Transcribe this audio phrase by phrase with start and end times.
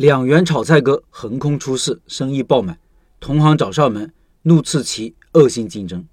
[0.00, 2.78] 两元炒菜哥横空出世，生意爆满，
[3.20, 4.10] 同行找上门，
[4.44, 6.06] 怒斥其恶性竞争。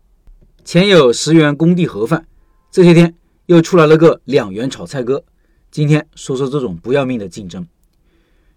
[0.65, 2.27] 前有十元工地盒饭，
[2.69, 3.15] 这些天
[3.45, 5.23] 又出来了个两元炒菜哥。
[5.71, 7.65] 今天说说这种不要命的竞争。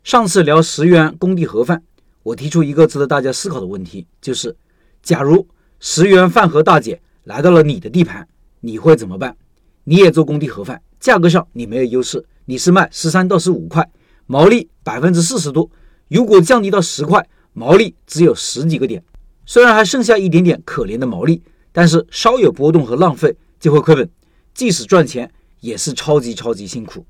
[0.03, 1.85] 上次聊十元工地盒饭，
[2.25, 4.57] 我提出一个值得大家思考的问题，就是：
[5.01, 5.47] 假如
[5.79, 8.27] 十元饭盒大姐来到了你的地盘，
[8.59, 9.37] 你会怎么办？
[9.85, 13.89] 你也做工地盒饭，价格上你没有优势，你是卖十三到十五块，
[14.31, 15.69] 毛利百分之四十多。
[16.07, 19.03] 如果降低到十块，毛利只有十几个点，
[19.45, 21.43] 虽然还剩下一点点可怜的毛利。
[21.73, 24.09] 但是稍有波动和浪费就会亏本，
[24.55, 25.29] 即使赚钱
[25.61, 27.05] 也是超级超级辛苦。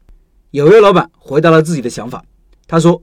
[0.50, 2.24] 有位老板回答了自己的想法，
[2.66, 3.02] 他说：“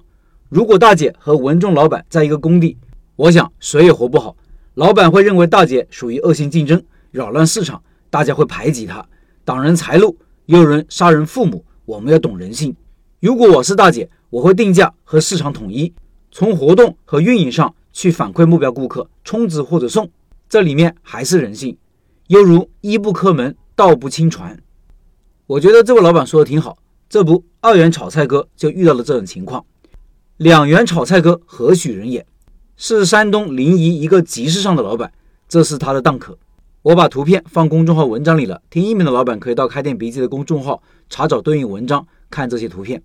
[0.50, 2.76] 如果大姐和文中老板在一个工地，
[3.16, 4.36] 我想谁也活不好。
[4.74, 9.08] 老板会认为大姐属于恶性竞争，扰乱市场，大家会排挤她，
[9.46, 11.64] 挡人财路，又有人杀人父母。
[11.86, 12.76] 我们要懂人性。
[13.20, 15.92] 如果我是大姐，我会定价和市场统一，
[16.32, 20.08] 从活动和运营上去反馈目标顾客，充值或者送。”
[20.48, 21.76] 这里面还是人性，
[22.28, 24.58] 犹如一不磕门，道不亲传。
[25.48, 26.78] 我觉得这位老板说的挺好，
[27.10, 29.66] 这不二元炒菜哥就遇到了这种情况。
[30.38, 32.24] 两元炒菜哥何许人也？
[32.76, 35.12] 是山东临沂一个集市上的老板，
[35.50, 36.38] 这是他的档口。
[36.84, 43.02] 我把图片放公众号文章里了，听音频的老板可以到开店笔记的公众号查找对应文章，看这些图片。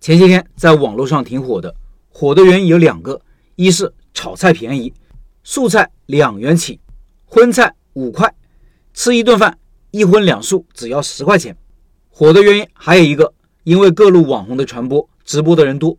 [0.00, 1.74] 前些天在网络上挺火的，
[2.08, 3.20] 火的原因有两个：
[3.56, 4.92] 一是炒菜便宜。
[5.42, 6.80] 素菜两元起，
[7.24, 8.34] 荤菜五块，
[8.94, 9.58] 吃一顿饭
[9.90, 11.56] 一荤两素只要十块钱。
[12.08, 15.98] 火的原因还有一个，因为各路网红的传播，直播的人多，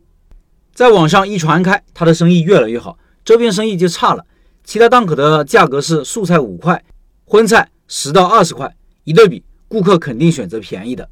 [0.74, 4.24] 在网上一传开，他的生意越来越好，这边生意就差了。
[4.64, 6.84] 其他档口的价格是素菜五块，
[7.24, 11.08] 荤菜十到二十块，一对比，顾客肯定选择便宜的。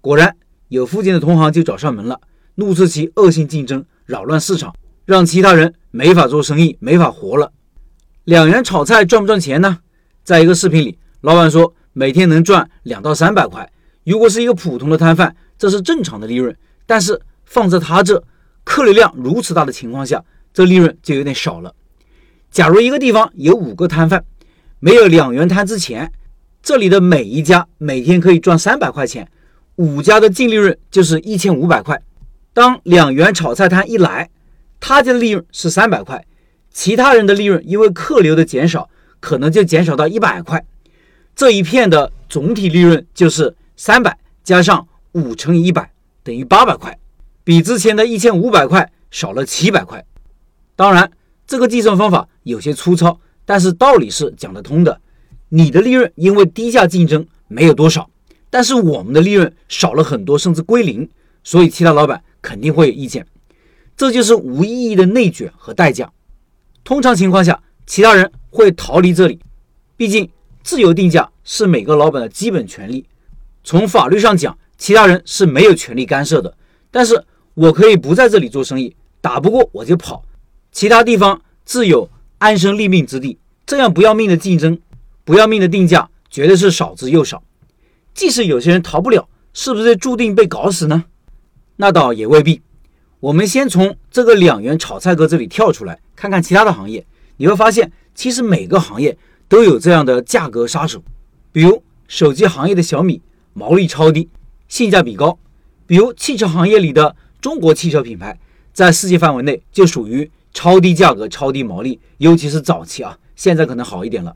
[0.00, 0.36] 果然，
[0.68, 2.20] 有附近的同行就找上门了，
[2.56, 7.52] 怒斥其恶性竞争，扰乱市场，让其他人没法做生意，没法活了。
[8.24, 9.78] 两元炒菜赚不赚钱呢？
[10.24, 13.70] 在一个视频里，老板说每天能赚两到三百块。
[14.04, 16.56] 如果是一个普通的摊贩，这是正常的利润。
[16.84, 18.22] 但是放在他这，
[18.64, 21.74] 客流量如此大的情况下，这利润就有点少了。
[22.50, 24.24] 假如一个地方有五个摊贩，
[24.80, 26.12] 没有两元摊之前，
[26.62, 29.28] 这里的每一家每天可以赚三百块钱，
[29.76, 32.02] 五家的净利润就是一千五百块。
[32.52, 34.30] 当两元炒菜摊一来，
[34.80, 36.24] 他家的利润是三百块。
[36.70, 40.62] 其他人的利润因为客流的减少，可能就减少到一百块，
[41.34, 45.90] 这一片的总体利润就是三百加上五乘以一百
[46.22, 46.98] 等于八百块，
[47.44, 50.04] 比之前的一千五百块少了七百块。
[50.74, 51.10] 当然，
[51.46, 55.00] 这个计算方法有些粗糙，但是道理是讲得通的。
[55.48, 58.10] 你的利润因为低价竞争没有多少，
[58.50, 61.08] 但是我们的利润少了很多，甚至归零，
[61.42, 63.26] 所以其他老板肯定会有意见。
[63.96, 66.12] 这就是无意义的内卷和代价。
[66.84, 69.40] 通常情况下，其他人会逃离这里，
[69.96, 70.28] 毕竟
[70.62, 73.06] 自由定价是每个老板的基本权利。
[73.64, 76.56] 从法律上讲，其他人是没有权利干涉的。
[76.90, 77.24] 但是
[77.54, 80.24] 我可以不在这里做生意，打不过我就跑，
[80.70, 82.08] 其他地方自有
[82.38, 83.38] 安身立命之地。
[83.66, 84.78] 这样不要命的竞争，
[85.24, 87.42] 不要命的定价，绝对是少之又少。
[88.16, 91.04] 即使有些人逃不了，是不是注定被搞死呢？
[91.76, 92.62] 那倒也未必。
[93.20, 97.06] 我们先从这个两元炒菜哥这里跳出来，看看其他的行业，
[97.36, 99.16] 你会发现，其实每个行业
[99.48, 101.02] 都有这样的价格杀手。
[101.52, 103.20] 比如手机行业的小米，
[103.52, 104.30] 毛利超低，
[104.66, 105.38] 性价比高；
[105.86, 108.38] 比如汽车行业里的中国汽车品牌，
[108.72, 114.34] 在世界范围内就属于超低价格、超低毛利，尤其是早期啊，现在可能好一点了。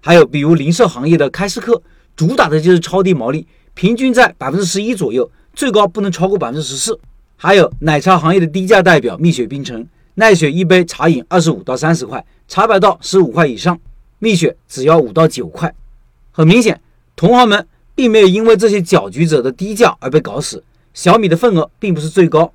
[0.00, 1.82] 还有比如零售行业的开市客，
[2.16, 6.98] 主打的就是超低毛利，平均在百分之十一左右，最高不能超过百分之十四。
[7.36, 13.78] 还有奶茶行业的低价代表蜜雪冰城，奈雪一杯茶饮二十五到三十块，茶百道十五块以上，
[14.18, 15.74] 蜜雪只要五到九块。
[16.32, 16.80] 很明显，
[17.14, 20.64] 同行们并没有因为这些搅局者的低价而被搞死。
[20.94, 22.50] 小米的份额并不是最高，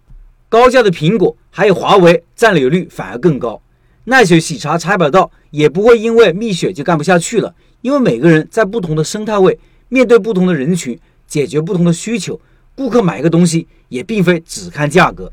[0.50, 3.62] 高价的苹果还有华为占有率反而更高。
[4.06, 9.58] 奈雪喜茶茶百道也不会因为蜜雪就干不下去了，因为每个人在不同的生态位，
[9.90, 12.40] 面对不同的人群，解决不同的需求。
[12.76, 15.32] 顾客买一个东西也并非只看价格。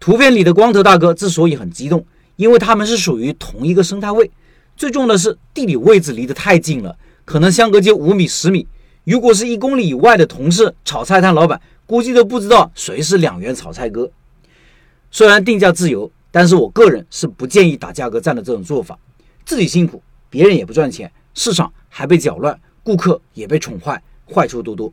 [0.00, 2.04] 图片里的光头大哥之所以很激动，
[2.36, 4.30] 因为他们是属于同一个生态位。
[4.76, 8.66] 最重要的是地理位置离得太近了，可能相隔就五米、十米。
[9.04, 14.10] 如果是一公里以外的同事，炒菜摊老板估计都不知道谁是两元炒菜哥。
[15.10, 18.98] 虽然定价自由，但是我个人是不建议打价格战的这种做法。
[19.44, 24.02] 自己辛苦，别人也不赚钱，市场还被搅乱，顾客也被宠坏，
[24.34, 24.92] 坏处多多。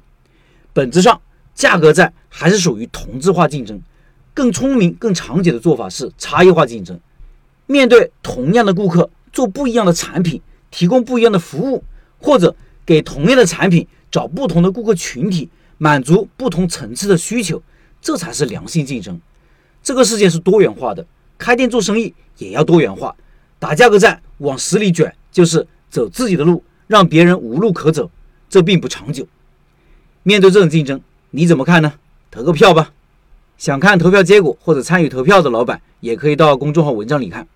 [0.71, 1.19] 本质上。
[1.55, 3.79] 价格战还是属于同质化竞争，
[4.33, 6.99] 更聪明、更长久的做法是差异化竞争。
[7.67, 10.41] 面对同样的顾客，做不一样的产品，
[10.71, 11.83] 提供不一样的服务，
[12.17, 15.47] 或者给同样的产品找不同的顾客群体，
[15.77, 17.61] 满足不同层次的需求，
[18.01, 19.21] 这才是良性竞争。
[19.83, 21.05] 这个世界是多元化的，
[21.37, 23.15] 开店做生意也要多元化。
[23.59, 28.09] 打价格战往死里卷，就是走自己的路，让别人无路可走，
[28.49, 29.27] 这并不长久。
[30.23, 30.99] 面对这种竞争，
[31.29, 31.93] 你怎么看呢？
[32.31, 32.91] 投个票吧。
[33.59, 37.47] 想看投票结果或者参与投票的老板，也可以到公众号文章里看。